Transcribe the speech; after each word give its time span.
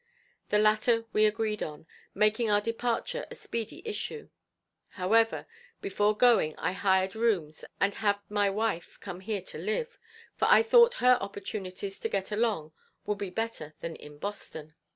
The 0.49 0.57
latter 0.57 1.05
we 1.13 1.27
agreed 1.27 1.61
on, 1.61 1.85
making 2.15 2.49
our 2.49 2.59
departure 2.59 3.27
a 3.29 3.35
speedy 3.35 3.83
issue. 3.87 4.29
However, 4.93 5.45
before 5.79 6.17
going 6.17 6.57
I 6.57 6.71
hired 6.71 7.15
rooms 7.15 7.63
and 7.79 7.93
had 7.93 8.17
my 8.27 8.49
wife 8.49 8.97
come 8.99 9.19
here 9.19 9.43
to 9.43 9.59
live; 9.59 9.99
for 10.35 10.47
I 10.49 10.63
thought 10.63 10.95
her 11.05 11.19
opportunities 11.21 11.99
to 11.99 12.09
get 12.09 12.31
along 12.31 12.71
would 13.05 13.19
be 13.19 13.29
better 13.29 13.75
than 13.81 13.95
in 13.95 14.17
Boston. 14.17 14.73